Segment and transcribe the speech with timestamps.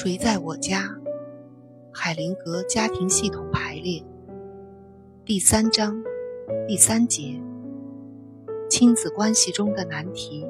[0.00, 0.96] 谁在我家？
[1.92, 4.00] 海灵格家庭系统排列
[5.24, 6.00] 第三章
[6.68, 7.42] 第三节：
[8.70, 10.46] 亲子关系中的难题。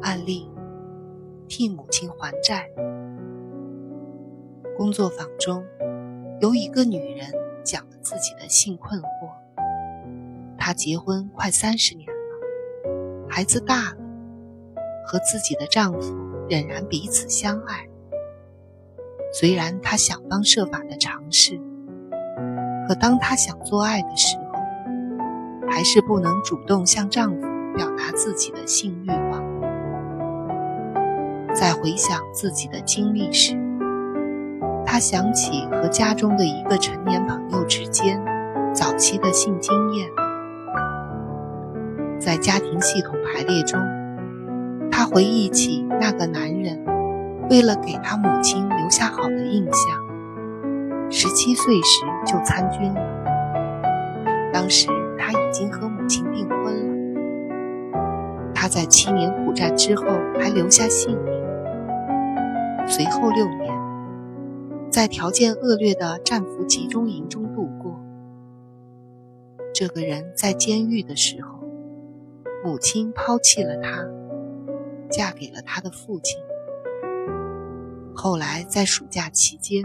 [0.00, 0.50] 案例：
[1.46, 2.68] 替母亲还债。
[4.76, 5.64] 工作坊中，
[6.40, 7.28] 有一个女人
[7.62, 9.06] 讲了自己的性困惑。
[10.58, 14.01] 她结婚快三十年了，孩子大了。
[15.04, 16.14] 和自己的丈夫
[16.48, 17.88] 仍然彼此相爱，
[19.32, 21.60] 虽然她想方设法的尝试，
[22.86, 27.40] 可当她想做爱的时候，还是不能主动向丈夫
[27.76, 29.42] 表达自己的性欲望。
[31.54, 33.56] 在回想自己的经历时，
[34.84, 38.22] 她想起和家中的一个成年朋友之间
[38.74, 40.08] 早期的性经验，
[42.18, 43.80] 在家庭系统排列中。
[45.02, 46.78] 他回忆起那个男人，
[47.50, 53.00] 为了给他母亲留下好的印象，十七岁时就参军了。
[54.52, 54.86] 当时
[55.18, 57.92] 他已经和母亲订婚了。
[58.54, 60.04] 他在七年苦战之后
[60.38, 61.34] 还留下姓名。
[62.86, 63.74] 随后六年，
[64.88, 68.00] 在条件恶劣的战俘集中营中度过。
[69.74, 71.58] 这个人在监狱的时候，
[72.64, 74.06] 母亲抛弃了他。
[75.12, 76.40] 嫁给了他的父亲。
[78.14, 79.84] 后来在暑假期间，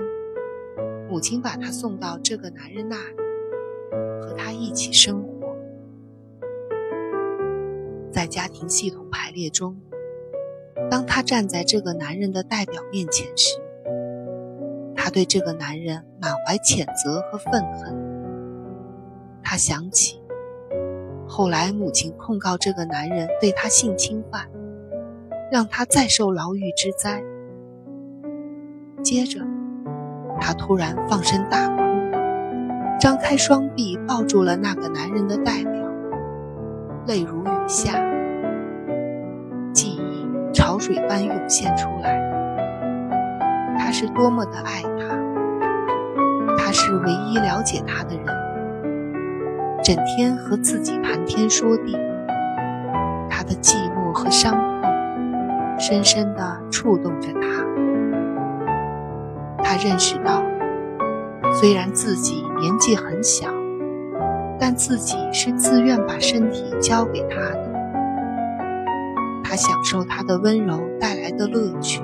[1.09, 3.17] 母亲把他送到这个男人那里，
[4.21, 5.55] 和他一起生活。
[8.11, 9.79] 在家庭系统排列中，
[10.89, 13.59] 当他站在这个男人的代表面前时，
[14.95, 17.95] 他对这个男人满怀谴责和愤恨。
[19.43, 20.21] 他想起
[21.27, 24.49] 后来母亲控告这个男人对他性侵犯。
[25.51, 27.23] 让他再受牢狱之灾。
[29.01, 29.39] 接着，
[30.41, 31.81] 他突然放声大哭，
[32.99, 35.71] 张开双臂抱住了那个男人的代表，
[37.05, 37.93] 泪如雨下，
[39.71, 42.17] 记忆潮水般涌现出来。
[43.79, 45.17] 他是多么的爱他，
[46.57, 48.25] 他是唯一了解他的人，
[49.81, 51.97] 整天和自己谈天说地，
[53.29, 54.66] 他的寂寞和伤。
[55.89, 57.65] 深深地触动着他。
[59.63, 60.43] 他认识到，
[61.53, 63.47] 虽然自己年纪很小，
[64.59, 67.71] 但自己是自愿把身体交给他的。
[69.45, 72.01] 他享受他的温柔带来的乐趣，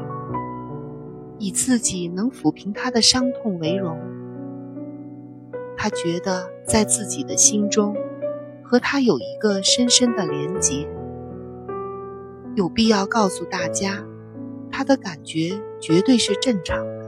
[1.37, 3.99] 以自己能抚平他的伤痛为荣。
[5.75, 7.97] 他觉得在自己的心中，
[8.63, 10.87] 和他有一个深深的连结。
[12.55, 14.03] 有必要告诉大家，
[14.71, 17.03] 他的感觉绝对是正常的。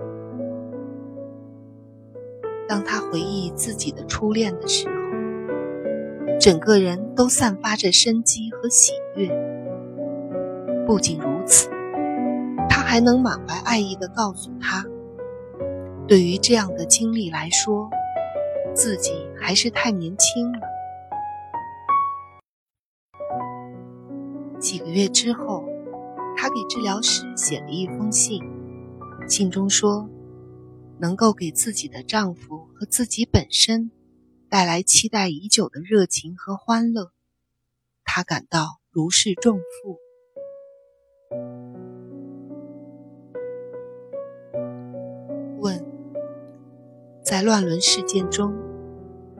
[2.67, 4.95] 当他回忆自己的初恋的时候，
[6.39, 9.29] 整个人都散发着生机和喜悦。
[10.87, 11.69] 不仅如此，
[12.67, 14.83] 他还能满怀爱意地告诉他，
[16.07, 17.87] 对于这样的经历来说，
[18.73, 20.59] 自己还是太年轻了。
[24.95, 25.65] 月之后，
[26.37, 28.41] 她给治疗师写了一封信，
[29.27, 30.09] 信中说，
[30.99, 33.91] 能够给自己的丈夫和自己本身
[34.49, 37.11] 带来期待已久的热情和欢乐，
[38.05, 39.99] 她感到如释重负。
[45.59, 45.85] 问：
[47.21, 48.53] 在乱伦事件中，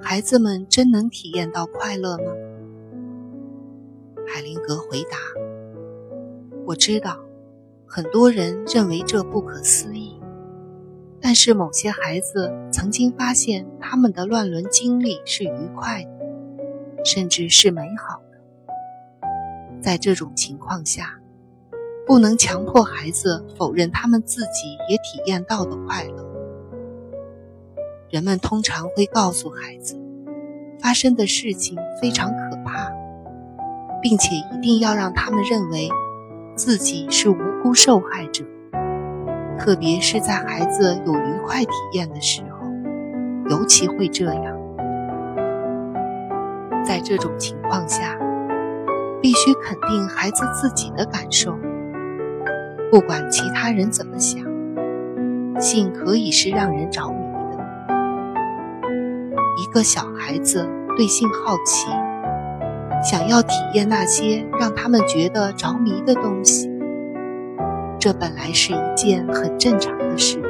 [0.01, 2.25] 孩子们真能体验到快乐吗？
[4.27, 5.17] 海灵格回答
[6.65, 7.15] ：“我知道，
[7.85, 10.19] 很多人认为这不可思议，
[11.21, 19.29] 但是某些孩子曾经发现他们的乱伦经历是愉快的，甚至是美好的。
[19.79, 21.19] 在这种情况下，
[22.07, 26.25] 不能强迫孩子否认他们自己也体验到的快乐。
[28.09, 29.95] 人们通常会告诉孩子，
[30.79, 32.91] 发生的事情非常可怕。”
[34.01, 35.89] 并且一定要让他们认为
[36.55, 38.45] 自己是无辜受害者，
[39.59, 42.69] 特别是在孩子有愉快体验的时候，
[43.49, 44.55] 尤其会这样。
[46.85, 48.17] 在这种情况下，
[49.21, 51.57] 必须肯定孩子自己的感受，
[52.89, 54.41] 不管其他人怎么想。
[55.59, 57.17] 性可以是让人着迷
[57.51, 57.63] 的，
[59.61, 61.89] 一个小孩子对性好奇。
[63.03, 66.69] 想要体验那些让他们觉得着迷的东西，
[67.99, 70.41] 这本来是一件很正常的事。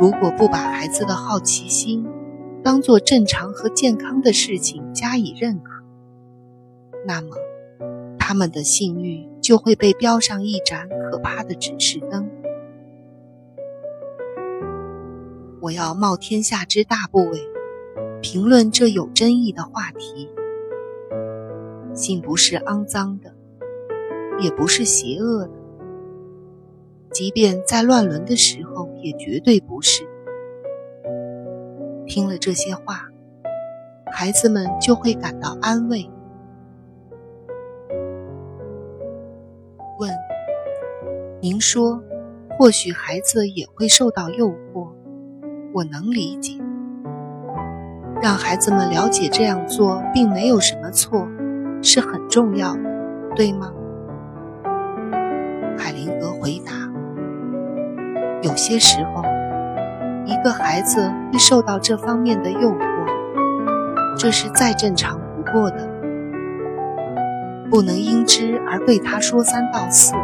[0.00, 2.04] 如果不把孩子的好奇心
[2.64, 5.70] 当做正常和健康的事情加以认可，
[7.06, 7.36] 那么
[8.18, 12.28] 他们的性欲就会被标上一盏可怕的指示灯。
[15.60, 17.38] 我要冒天下之大不韪，
[18.20, 20.28] 评论这有争议的话题。
[21.94, 23.32] 性不是肮脏的，
[24.40, 25.52] 也不是邪恶的，
[27.10, 30.04] 即便在乱伦的时候，也绝对不是。
[32.06, 33.08] 听了这些话，
[34.12, 36.10] 孩子们就会感到安慰。
[39.98, 40.10] 问：
[41.40, 42.02] 您说，
[42.58, 44.90] 或许孩子也会受到诱惑，
[45.72, 46.58] 我能理解。
[48.20, 51.28] 让孩子们了解这样做并没有什么错。
[51.84, 52.80] 是很重要的，
[53.36, 53.70] 对吗？
[55.76, 56.72] 海灵格回答
[58.42, 59.22] ：“有些时候，
[60.24, 62.78] 一个孩子会受到这方面的诱惑，
[64.16, 65.86] 这是再正常不过的。
[67.70, 70.14] 不能因之而对他说三道四。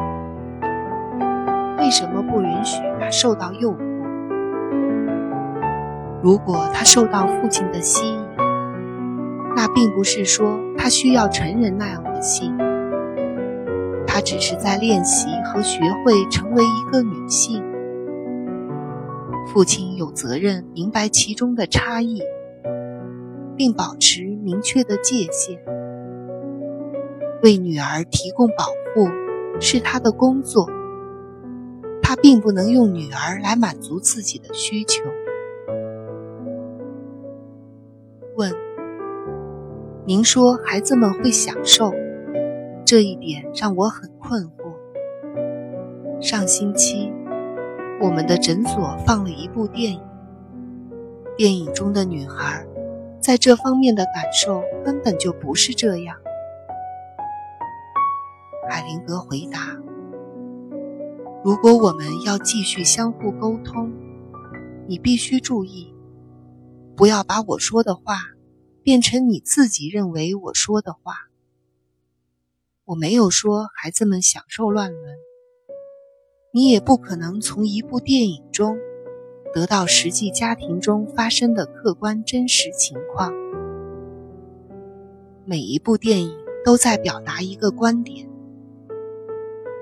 [1.79, 3.79] 为什么不允许他受到诱惑？
[6.23, 8.25] 如果他受到父亲的吸引。”
[9.57, 12.57] 那并不是说他需要成人那样的性，
[14.07, 17.63] 他只是在练习和学会成为一个女性。
[19.53, 22.23] 父亲有责任明白其中的差异，
[23.57, 25.61] 并保持明确的界限。
[27.43, 29.07] 为女儿提供保护
[29.61, 30.67] 是他的工作，
[32.01, 35.05] 他并不能用女儿来满足自己的需求。
[38.35, 38.70] 问。
[40.11, 41.93] 您说孩子们会享受，
[42.85, 46.21] 这一点让我很困惑。
[46.21, 47.13] 上星期，
[48.01, 50.03] 我们的诊所放了一部电影，
[51.37, 52.67] 电影中的女孩
[53.21, 56.17] 在这方面的感受根本就不是这样。
[58.69, 59.61] 海灵格回答
[61.45, 63.93] ：“如果我们要继续相互沟通，
[64.89, 65.95] 你必须注意，
[66.97, 68.17] 不要把我说的话。”
[68.83, 71.29] 变成你自己认为我说的话。
[72.85, 75.17] 我没有说孩子们享受乱伦，
[76.53, 78.77] 你也不可能从一部电影中
[79.55, 83.33] 得到实际家庭中发生的客观真实情况。
[85.45, 88.29] 每一部电影都在表达一个观点，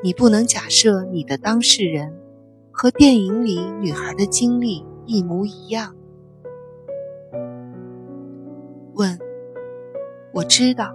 [0.03, 2.15] 你不能假设你的当事人
[2.71, 5.95] 和电影里女孩的经历一模一样。
[8.99, 9.17] 问，
[10.33, 10.93] 我知道，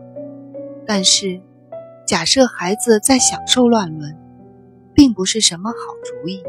[0.86, 1.40] 但是
[2.06, 4.14] 假设孩子在享受乱伦，
[4.94, 6.44] 并不是什么好主意。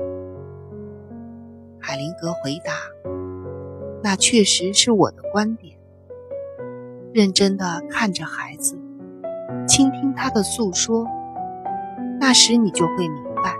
[1.79, 2.73] 海灵格回答
[4.03, 5.79] ：“那确实是我的观点。”
[7.15, 8.77] 认真的看着孩子，
[9.69, 11.07] 倾听他的诉说，
[12.19, 13.55] 那时你就会明白。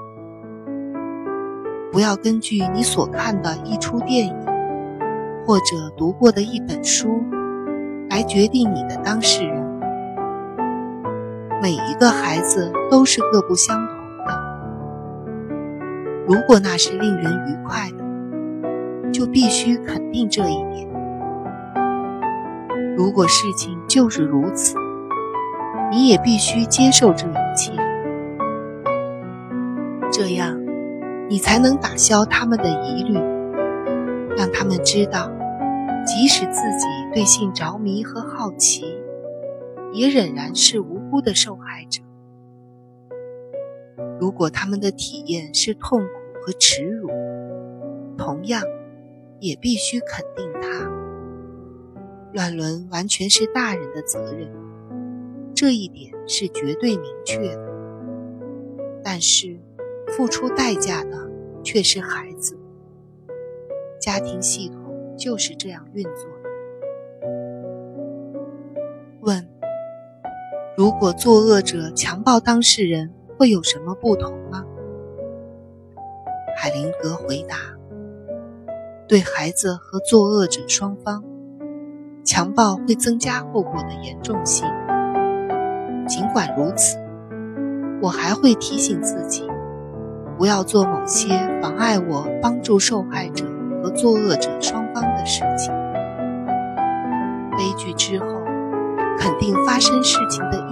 [1.93, 4.35] 不要根据你所看的一出电影，
[5.47, 7.23] 或者读过的一本书。
[8.15, 9.61] 来决定你的当事人。
[11.61, 14.33] 每一个孩子都是各不相同的。
[16.25, 20.89] 如果那是令人愉快的，就必须肯定这一点。
[22.97, 24.77] 如果事情就是如此，
[25.91, 27.73] 你也必须接受这一切。
[30.13, 30.57] 这样，
[31.29, 33.19] 你才能打消他们的疑虑，
[34.37, 35.29] 让他们知道。
[36.07, 38.83] 即使自己对性着迷和好奇，
[39.93, 42.03] 也仍然是无辜的受害者。
[44.21, 46.07] 如果他们的体验是痛苦
[46.45, 47.09] 和耻辱，
[48.19, 48.65] 同样
[49.39, 50.91] 也必须肯定它。
[52.33, 54.51] 乱伦完全是大人的责任，
[55.55, 57.73] 这一点是绝对明确的。
[59.05, 59.61] 但是，
[60.09, 61.31] 付出代价的
[61.63, 62.59] 却是孩子。
[64.01, 64.83] 家庭系统。
[65.17, 66.27] 就是这样运作
[70.85, 74.63] 如果作恶者强暴当事人，会有什么不同吗？
[76.59, 77.57] 海灵格回答：
[79.09, 81.25] 对孩子和作恶者双方，
[82.23, 84.69] 强暴会增加后果的严重性。
[86.07, 86.99] 尽管如此，
[88.03, 89.49] 我还会提醒自己，
[90.37, 91.31] 不要做某些
[91.63, 93.47] 妨碍我帮助受害者。
[93.83, 95.73] 和作恶者双方的事情，
[97.53, 98.27] 悲剧之后
[99.19, 100.71] 肯定发生事情的意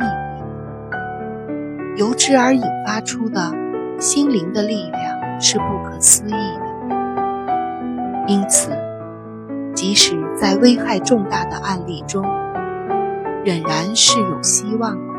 [1.98, 3.52] 义，由之而引发出的
[3.98, 6.66] 心灵的力量是不可思议的。
[8.26, 8.70] 因此，
[9.74, 12.22] 即使在危害重大的案例中，
[13.44, 15.11] 仍然是有希望。